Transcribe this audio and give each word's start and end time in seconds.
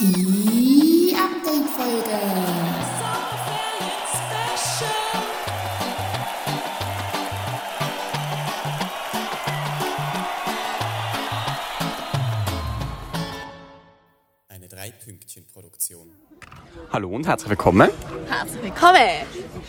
Die 0.00 1.14
Update-Folge. 1.14 2.08
Eine 2.08 2.79
Drei-Pünktchen-Produktion. 14.80 16.10
Hallo 16.90 17.10
und 17.10 17.26
herzlich 17.26 17.50
willkommen 17.50 17.90
Herzlich 18.30 18.62
willkommen. 18.62 18.96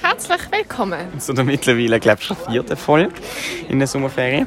Herzlich 0.00 0.52
willkommen. 0.52 1.20
zu 1.20 1.32
der 1.32 1.42
mittlerweile, 1.42 1.98
glaube 1.98 2.20
ich, 2.20 2.26
schon 2.28 2.36
vierten 2.36 2.76
Folge 2.76 3.12
in 3.68 3.80
der 3.80 3.88
Sommerferien. 3.88 4.46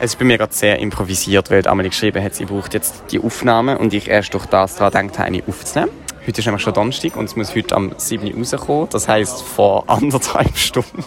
Es 0.00 0.12
ist 0.12 0.18
bei 0.18 0.26
mir 0.26 0.36
gerade 0.36 0.52
sehr 0.52 0.78
improvisiert, 0.80 1.50
weil 1.50 1.66
Amelie 1.66 1.88
geschrieben 1.88 2.22
hat, 2.22 2.34
sie 2.34 2.44
braucht 2.44 2.74
jetzt 2.74 3.04
die 3.10 3.20
Aufnahme 3.20 3.78
und 3.78 3.94
ich 3.94 4.08
erst 4.08 4.34
durch 4.34 4.44
das 4.44 4.76
daran 4.76 5.06
gedacht 5.06 5.18
habe, 5.20 5.28
eine 5.28 5.42
aufzunehmen. 5.48 5.90
Heute 6.26 6.40
ist 6.40 6.44
nämlich 6.44 6.62
schon 6.62 6.74
Donnerstag 6.74 7.16
und 7.16 7.24
es 7.24 7.34
muss 7.34 7.54
heute 7.56 7.74
am 7.74 7.94
7. 7.96 8.34
Uhr 8.34 8.38
rauskommen, 8.38 8.88
das 8.90 9.08
heisst 9.08 9.40
vor 9.40 9.88
anderthalb 9.88 10.58
Stunden. 10.58 11.06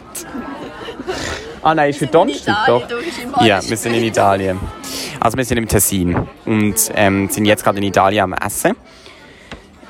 ah 1.62 1.76
nein, 1.76 1.92
ist 1.92 2.02
heute 2.02 2.12
Donnerstag, 2.12 2.66
doch. 2.66 2.90
Ja, 3.42 3.62
wir 3.70 3.78
sind 3.78 3.94
in 3.94 4.04
Italien. 4.04 4.60
Also 5.20 5.38
wir 5.38 5.46
sind 5.46 5.58
im 5.58 5.68
Tessin 5.68 6.16
und 6.46 6.92
ähm, 6.96 7.30
sind 7.30 7.46
jetzt 7.46 7.64
gerade 7.64 7.78
in 7.78 7.84
Italien 7.84 8.24
am 8.24 8.34
Essen. 8.34 8.76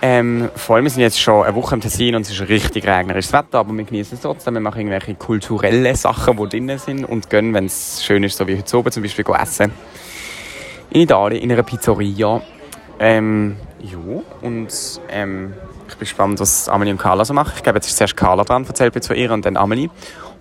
Ähm, 0.01 0.49
vor 0.55 0.75
allem, 0.75 0.85
wir 0.85 0.91
sind 0.91 1.01
jetzt 1.01 1.19
schon 1.19 1.45
eine 1.45 1.55
Woche 1.55 1.75
im 1.75 1.81
Tessin 1.81 2.15
und 2.15 2.21
es 2.21 2.31
ist 2.31 2.47
richtig 2.47 2.85
regnerisches 2.85 3.33
Wetter, 3.33 3.59
aber 3.59 3.73
wir 3.73 3.83
genießen 3.83 4.15
es 4.15 4.21
trotzdem. 4.21 4.53
Wir 4.53 4.61
machen 4.61 4.79
irgendwelche 4.79 5.15
kulturellen 5.15 5.95
Sachen, 5.95 6.37
die 6.37 6.49
drin 6.49 6.77
sind 6.77 7.05
und 7.05 7.29
gehen, 7.29 7.53
wenn 7.53 7.65
es 7.65 8.03
schön 8.03 8.23
ist, 8.23 8.37
so 8.37 8.47
wie 8.47 8.57
heute 8.57 8.77
oben 8.77 8.91
zum 8.91 9.03
Beispiel, 9.03 9.25
essen. 9.41 9.71
In 10.91 11.01
Italien, 11.01 11.41
in 11.41 11.51
einer 11.51 11.63
Pizzeria. 11.63 12.41
Ähm, 12.99 13.55
ja, 13.81 14.21
und 14.41 15.01
ähm, 15.09 15.53
ich 15.87 15.95
bin 15.95 15.99
gespannt, 15.99 16.39
was 16.39 16.69
Amelie 16.69 16.91
und 16.91 16.99
Carla 16.99 17.25
so 17.25 17.33
machen. 17.33 17.53
Ich 17.55 17.63
glaube, 17.63 17.77
jetzt 17.77 17.87
ist 17.87 17.97
zuerst 17.97 18.15
Carla 18.15 18.43
dran, 18.43 18.65
erzählt 18.65 18.93
mir 18.93 19.01
von 19.01 19.15
ihr 19.15 19.31
und 19.31 19.45
dann 19.45 19.57
Amelie. 19.57 19.89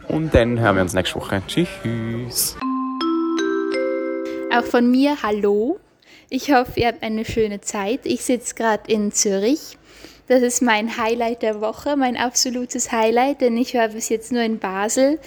Und 0.09 0.35
dann 0.35 0.59
hören 0.61 0.77
wir 0.77 0.83
uns 0.83 0.93
nächste 0.93 1.17
Woche. 1.17 1.43
Tschüss. 1.47 2.57
Auch 4.55 4.65
von 4.65 4.89
mir 4.89 5.21
Hallo. 5.25 5.81
Ich 6.31 6.53
hoffe, 6.53 6.79
ihr 6.79 6.87
habt 6.87 7.03
eine 7.03 7.25
schöne 7.25 7.61
Zeit. 7.61 8.01
Ich 8.05 8.23
sitze 8.25 8.55
gerade 8.55 8.89
in 8.89 9.11
Zürich. 9.11 9.77
Das 10.29 10.43
ist 10.43 10.63
mein 10.63 10.97
Highlight 10.97 11.43
der 11.43 11.61
Woche, 11.61 11.97
mein 11.97 12.17
absolutes 12.17 12.93
Highlight, 12.93 13.41
denn 13.41 13.57
ich 13.57 13.75
war 13.75 13.89
bis 13.89 14.11
jetzt 14.11 14.31
nur 14.31 14.43
in 14.43 14.61
Basel 14.61 15.19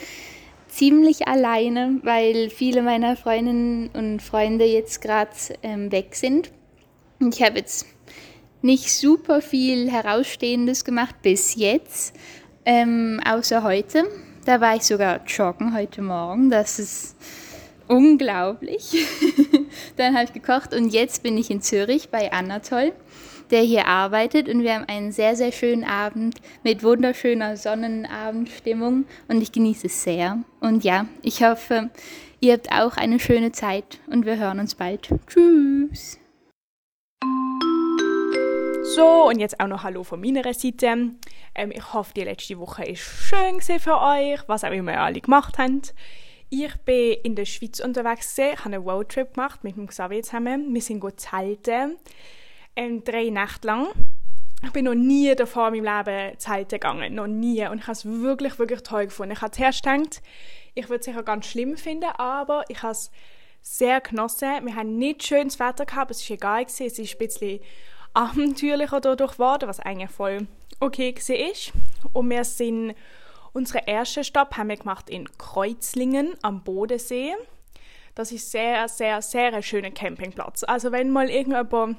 ziemlich 0.69 1.27
alleine, 1.27 1.99
weil 2.03 2.49
viele 2.49 2.81
meiner 2.81 3.17
Freundinnen 3.17 3.89
und 3.89 4.21
Freunde 4.21 4.63
jetzt 4.63 5.01
gerade 5.01 5.31
ähm, 5.61 5.91
weg 5.91 6.15
sind. 6.15 6.51
Und 7.19 7.35
ich 7.35 7.43
habe 7.43 7.57
jetzt 7.57 7.85
nicht 8.61 8.93
super 8.93 9.41
viel 9.41 9.91
Herausstehendes 9.91 10.85
gemacht 10.85 11.15
bis 11.21 11.55
jetzt, 11.55 12.15
ähm, 12.63 13.19
außer 13.25 13.61
heute. 13.61 14.05
Da 14.45 14.61
war 14.61 14.77
ich 14.77 14.83
sogar 14.83 15.25
joggen 15.25 15.75
heute 15.75 16.01
Morgen. 16.01 16.49
Das 16.49 16.79
ist 16.79 17.17
unglaublich. 17.87 18.95
Dann 19.97 20.15
habe 20.15 20.25
ich 20.25 20.33
gekocht 20.33 20.73
und 20.73 20.89
jetzt 20.89 21.23
bin 21.23 21.37
ich 21.37 21.49
in 21.49 21.61
Zürich 21.61 22.09
bei 22.09 22.31
Anatol, 22.31 22.93
der 23.51 23.61
hier 23.61 23.87
arbeitet 23.87 24.49
und 24.49 24.63
wir 24.63 24.75
haben 24.75 24.85
einen 24.85 25.11
sehr, 25.11 25.35
sehr 25.35 25.51
schönen 25.51 25.83
Abend 25.83 26.41
mit 26.63 26.83
wunderschöner 26.83 27.57
Sonnenabendstimmung 27.57 29.05
und 29.27 29.41
ich 29.41 29.51
genieße 29.51 29.87
es 29.87 30.03
sehr. 30.03 30.43
Und 30.59 30.83
ja, 30.83 31.05
ich 31.21 31.43
hoffe, 31.43 31.89
ihr 32.39 32.53
habt 32.53 32.71
auch 32.71 32.97
eine 32.97 33.19
schöne 33.19 33.51
Zeit 33.51 33.99
und 34.07 34.25
wir 34.25 34.37
hören 34.37 34.59
uns 34.59 34.75
bald. 34.75 35.09
Tschüss! 35.27 36.19
So, 38.95 39.27
und 39.27 39.39
jetzt 39.39 39.59
auch 39.59 39.67
noch 39.67 39.83
Hallo 39.83 40.03
von 40.03 40.21
meiner 40.21 40.41
Seite. 40.53 41.11
Ähm, 41.53 41.71
ich 41.71 41.93
hoffe, 41.93 42.13
die 42.15 42.23
letzte 42.23 42.57
Woche 42.57 42.83
war 42.83 42.95
schön 42.95 43.61
für 43.61 44.01
euch, 44.01 44.39
was 44.47 44.63
auch 44.63 44.71
immer 44.71 44.93
ihr 44.93 45.01
alle 45.01 45.19
gemacht 45.19 45.57
habt. 45.57 45.93
Ich 46.49 46.75
bin 46.85 47.17
in 47.23 47.35
der 47.35 47.45
Schweiz 47.45 47.81
unterwegs, 47.81 48.35
gewesen, 48.35 48.57
habe 48.59 48.75
einen 48.75 48.83
Roadtrip 48.83 49.33
gemacht 49.33 49.63
mit 49.63 49.75
dem 49.75 49.87
Xavier 49.87 50.23
zusammen. 50.23 50.73
Wir 50.73 50.81
sind 50.81 51.01
gut 51.01 51.19
zelten, 51.19 51.97
ähm, 52.75 53.03
drei 53.03 53.29
Nächte 53.29 53.67
lang. 53.67 53.87
Ich 54.63 54.71
bin 54.71 54.85
noch 54.85 54.95
nie 54.95 55.35
davor 55.35 55.73
in 55.73 55.83
meinem 55.83 56.05
Leben 56.05 56.39
zelten 56.39 56.79
gegangen, 56.79 57.15
noch 57.15 57.27
nie. 57.27 57.67
Und 57.67 57.79
ich 57.79 57.83
habe 57.83 57.91
es 57.91 58.05
wirklich, 58.05 58.57
wirklich 58.59 58.81
toll 58.81 59.05
gefunden. 59.05 59.33
Ich 59.33 59.41
habe 59.41 59.51
zuerst 59.51 59.83
gedacht, 59.83 60.21
ich 60.73 60.89
würde 60.89 60.99
es 60.99 61.05
sicher 61.05 61.23
ganz 61.23 61.47
schlimm 61.47 61.75
finden, 61.75 62.09
aber 62.17 62.63
ich 62.69 62.81
habe 62.81 62.93
es 62.93 63.11
sehr 63.61 63.99
genossen. 63.99 64.65
Wir 64.65 64.75
haben 64.75 64.97
nicht 64.97 65.23
schönes 65.23 65.59
Wetter 65.59 65.85
gehabt, 65.85 66.11
es 66.11 66.27
war 66.29 66.35
egal, 66.35 66.63
es 66.65 66.79
ist 66.79 66.97
ein 66.97 67.17
bisschen 67.17 67.59
abenteuerlicher 68.13 69.01
dadurch 69.01 69.33
geworden, 69.33 69.67
was 69.67 69.79
eigentlich 69.79 70.11
voll 70.11 70.47
okay 70.79 71.13
war. 71.13 72.11
Und 72.13 72.29
wir 72.29 72.43
sind, 72.43 72.95
unseren 73.53 73.85
ersten 73.87 74.23
Stopp 74.23 74.57
haben 74.57 74.69
wir 74.69 74.77
gemacht 74.77 75.09
in 75.09 75.27
Kreuzlingen 75.37 76.35
am 76.41 76.63
Bodensee. 76.63 77.33
Das 78.15 78.31
ist 78.31 78.51
sehr, 78.51 78.87
sehr, 78.87 79.21
sehr 79.21 79.53
ein 79.53 79.63
schöner 79.63 79.91
Campingplatz. 79.91 80.63
Also 80.63 80.91
wenn 80.91 81.11
mal 81.11 81.29
irgendjemand 81.29 81.97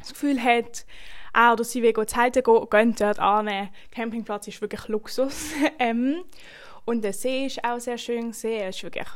das 0.00 0.10
Gefühl 0.10 0.42
hat, 0.42 0.84
er 1.32 1.52
oder 1.52 1.64
sie 1.64 1.82
will 1.82 1.94
zelten 2.06 2.42
gehen, 2.42 2.66
gehen 2.70 2.94
dort 2.98 3.18
an. 3.18 3.68
Campingplatz 3.90 4.48
ist 4.48 4.60
wirklich 4.60 4.88
Luxus. 4.88 5.52
ähm, 5.78 6.24
und 6.84 7.02
der 7.02 7.12
See 7.12 7.46
ist 7.46 7.64
auch 7.64 7.78
sehr 7.78 7.98
schön. 7.98 8.30
Es 8.30 8.44
ist 8.44 8.82
wirklich 8.82 9.08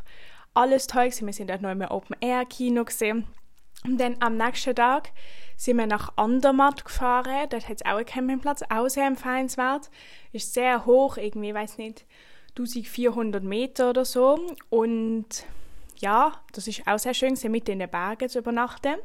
alles 0.54 0.86
toll. 0.86 1.10
Wir 1.20 1.32
sind 1.32 1.50
dort 1.50 1.62
noch 1.62 1.70
im 1.70 1.82
Open-Air-Kino 1.82 2.84
gesehen. 2.84 3.26
Und 3.84 3.98
dann 3.98 4.16
am 4.20 4.36
nächsten 4.36 4.74
Tag 4.74 5.12
sind 5.56 5.78
wir 5.78 5.86
nach 5.86 6.12
Andermatt 6.16 6.84
gefahren. 6.84 7.48
Dort 7.48 7.68
hat 7.68 7.76
es 7.76 7.86
auch 7.86 7.96
einen 7.96 8.06
Campingplatz, 8.06 8.62
auch 8.68 8.88
sehr 8.88 9.06
empfehlenswert. 9.06 9.90
Ist 10.32 10.54
sehr 10.54 10.86
hoch, 10.86 11.16
irgendwie, 11.16 11.54
weiß 11.54 11.78
nicht, 11.78 12.04
1400 12.50 13.42
Meter 13.42 13.90
oder 13.90 14.04
so. 14.04 14.38
Und 14.70 15.44
ja, 15.98 16.32
das 16.52 16.68
ist 16.68 16.86
auch 16.86 16.98
sehr 16.98 17.14
schön, 17.14 17.30
gewesen, 17.30 17.52
mitten 17.52 17.72
in 17.72 17.78
den 17.78 17.90
Bergen 17.90 18.28
zu 18.28 18.38
übernachten. 18.38 18.96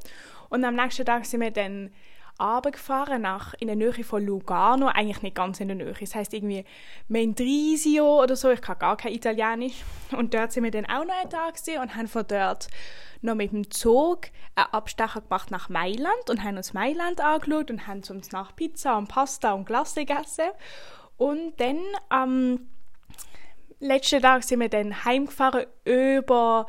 Und 0.49 0.63
am 0.65 0.75
nächsten 0.75 1.05
Tag 1.05 1.25
sind 1.25 1.41
wir 1.41 1.51
dann 1.51 1.91
runtergefahren 2.41 3.21
nach 3.21 3.53
in 3.59 3.67
der 3.67 3.75
Nähe 3.75 4.03
von 4.03 4.25
Lugano, 4.25 4.87
eigentlich 4.87 5.21
nicht 5.21 5.35
ganz 5.35 5.59
in 5.59 5.67
der 5.67 5.77
Nähe, 5.77 5.93
das 5.99 6.15
heißt 6.15 6.33
irgendwie 6.33 6.65
Mendrisio 7.07 8.23
oder 8.23 8.35
so, 8.35 8.49
ich 8.49 8.61
kann 8.61 8.79
gar 8.79 8.97
kein 8.97 9.13
Italienisch. 9.13 9.83
Und 10.11 10.33
dort 10.33 10.51
sind 10.51 10.63
wir 10.63 10.71
dann 10.71 10.85
auch 10.85 11.05
noch 11.05 11.13
einen 11.21 11.29
Tag 11.29 11.55
und 11.81 11.95
haben 11.95 12.07
von 12.07 12.25
dort 12.27 12.67
noch 13.21 13.35
mit 13.35 13.51
dem 13.51 13.69
Zug 13.69 14.27
einen 14.55 14.73
Abstecher 14.73 15.21
gemacht 15.21 15.51
nach 15.51 15.69
Mailand 15.69 16.29
und 16.29 16.43
haben 16.43 16.57
uns 16.57 16.73
Mailand 16.73 17.21
angeschaut 17.21 17.69
und 17.69 17.87
haben 17.87 18.01
uns 18.09 18.31
nach 18.31 18.55
Pizza 18.55 18.97
und 18.97 19.07
Pasta 19.07 19.53
und 19.53 19.65
Glasse 19.65 20.05
gegessen. 20.05 20.49
Und 21.17 21.59
dann 21.59 21.79
am 22.09 22.67
letzten 23.79 24.21
Tag 24.21 24.43
sind 24.43 24.59
wir 24.59 24.69
dann 24.69 25.05
heimgefahren 25.05 25.65
über 25.85 26.65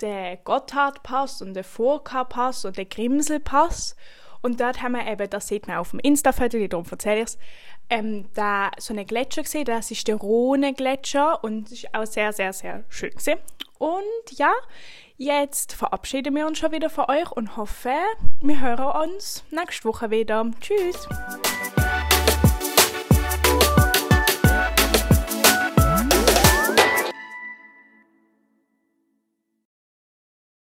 den 0.00 0.38
Gotthardpass 0.44 1.42
und 1.42 1.54
den 1.54 1.64
Furka-Pass 1.64 2.64
und 2.64 2.76
den 2.76 2.88
Grimselpass. 2.88 3.96
Und 4.42 4.60
dort 4.60 4.82
haben 4.82 4.92
wir 4.92 5.06
eben, 5.06 5.28
das 5.28 5.48
sieht 5.48 5.68
man 5.68 5.76
auf 5.76 5.90
dem 5.90 6.00
Insta-Foto, 6.00 6.66
darum 6.66 6.86
erzähle 6.90 7.20
ich 7.20 7.24
es, 7.24 7.38
ähm, 7.90 8.26
da 8.34 8.70
so 8.78 8.94
einen 8.94 9.06
Gletscher 9.06 9.42
gesehen, 9.42 9.64
das 9.64 9.90
ist 9.90 10.06
der 10.08 10.16
Rhone-Gletscher 10.16 11.42
und 11.42 11.70
ist 11.70 11.92
auch 11.94 12.06
sehr, 12.06 12.32
sehr, 12.32 12.52
sehr 12.52 12.84
schön 12.88 13.10
gesehen. 13.10 13.38
Und 13.78 14.38
ja, 14.38 14.52
jetzt 15.16 15.72
verabschieden 15.72 16.34
wir 16.34 16.46
uns 16.46 16.58
schon 16.58 16.72
wieder 16.72 16.90
von 16.90 17.06
euch 17.08 17.30
und 17.32 17.56
hoffe, 17.56 17.94
wir 18.40 18.60
hören 18.60 19.10
uns 19.10 19.44
nächste 19.50 19.88
Woche 19.88 20.10
wieder. 20.10 20.50
Tschüss! 20.60 21.08